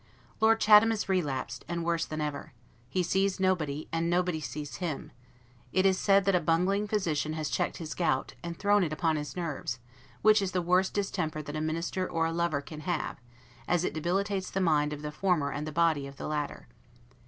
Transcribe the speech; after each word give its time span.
Lord 0.39 0.59
Chatham 0.59 0.91
is 0.91 1.07
relapsed, 1.07 1.63
and 1.67 1.83
worse 1.85 2.05
than 2.07 2.21
ever: 2.21 2.53
he 2.89 3.03
sees 3.03 3.39
nobody, 3.39 3.87
and 3.91 4.09
nobody 4.09 4.39
sees 4.41 4.77
him: 4.77 5.11
it 5.71 5.85
is 5.85 5.99
said 5.99 6.25
that 6.25 6.33
a 6.33 6.39
bungling 6.39 6.87
physician 6.87 7.33
has 7.33 7.51
checked 7.51 7.77
his 7.77 7.93
gout, 7.93 8.33
and 8.41 8.57
thrown 8.57 8.83
it 8.83 8.91
upon 8.91 9.15
his 9.15 9.35
nerves; 9.35 9.77
which 10.23 10.41
is 10.41 10.53
the 10.53 10.59
worst 10.63 10.95
distemper 10.95 11.43
that 11.43 11.55
a 11.55 11.61
minister 11.61 12.09
or 12.09 12.25
a 12.25 12.33
lover 12.33 12.61
can 12.61 12.79
have, 12.79 13.21
as 13.67 13.83
it 13.83 13.93
debilitates 13.93 14.49
the 14.49 14.59
mind 14.59 14.91
of 14.91 15.03
the 15.03 15.11
former 15.11 15.51
and 15.51 15.67
the 15.67 15.71
body 15.71 16.07
of 16.07 16.17
the 16.17 16.25
latter. 16.25 16.67